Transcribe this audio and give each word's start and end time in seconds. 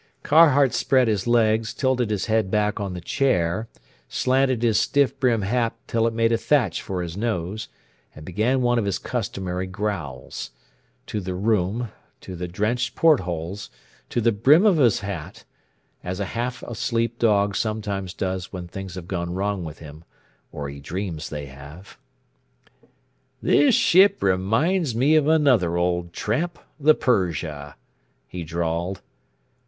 Carhart 0.23 0.73
spread 0.73 1.07
his 1.07 1.27
legs, 1.27 1.75
tilted 1.75 2.09
his 2.09 2.25
head 2.25 2.49
back 2.49 2.79
on 2.79 2.95
the 2.95 3.01
chair, 3.01 3.67
slanted 4.09 4.63
his 4.63 4.79
stiff 4.79 5.19
brim 5.19 5.43
hat 5.43 5.75
until 5.83 6.07
it 6.07 6.13
made 6.15 6.31
a 6.31 6.39
thatch 6.39 6.81
for 6.81 7.03
his 7.03 7.15
nose, 7.15 7.67
and 8.15 8.25
began 8.25 8.63
one 8.63 8.79
of 8.79 8.85
his 8.85 8.97
customary 8.97 9.67
growls: 9.67 10.49
to 11.05 11.21
the 11.21 11.35
room 11.35 11.91
to 12.19 12.35
the 12.35 12.47
drenched 12.47 12.95
port 12.95 13.19
holes 13.19 13.69
to 14.09 14.19
the 14.19 14.31
brim 14.31 14.65
of 14.65 14.77
his 14.77 15.01
hat; 15.01 15.43
as 16.03 16.19
a 16.19 16.25
half 16.33 16.63
asleep 16.63 17.19
dog 17.19 17.55
sometimes 17.55 18.11
does 18.15 18.51
when 18.51 18.67
things 18.67 18.95
have 18.95 19.07
gone 19.07 19.31
wrong 19.35 19.63
with 19.63 19.77
him 19.77 20.03
or 20.51 20.67
he 20.67 20.79
dreams 20.79 21.29
they 21.29 21.45
have. 21.45 21.99
"This 23.39 23.75
ship 23.75 24.23
reminds 24.23 24.95
me 24.95 25.15
of 25.15 25.27
another 25.27 25.77
old 25.77 26.11
tramp, 26.11 26.57
the 26.79 26.95
Persia," 26.95 27.75
he 28.27 28.43
drawled. 28.43 29.03